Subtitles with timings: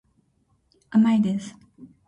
[0.89, 1.55] 甘いです。